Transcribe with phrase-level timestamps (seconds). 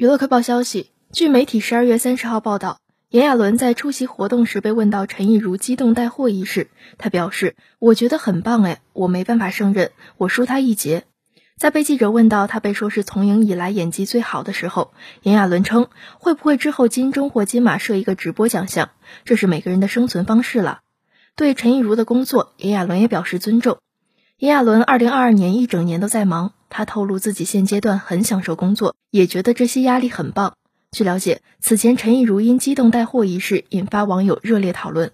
[0.00, 11.04] 娱乐快报消息，据媒体十二月三十号报道，炎亚纶在出席活动时被问到陈亦儒激动带货一事，他表示：“我觉得很棒哎，我没办法胜任，我输他一截。”
[11.58, 15.88] 在被记者问到他被说是从影以来演技最好的时候，炎亚纶称
[16.18, 18.92] ：“会不会之后金钟或金马设一个直播奖项？
[19.26, 20.80] 这是每个人的生存方式了。”
[21.36, 23.76] 对陈亦儒的工作，炎亚纶也表示尊重。
[24.40, 30.54] 炎亚纶二零二二年一整年都在忙，他透露自己现阶段很享受工作，也觉得这些压力很棒。
[30.92, 35.12] 据了解，此前陈亦儒因激动带货一事引发网友热烈讨论。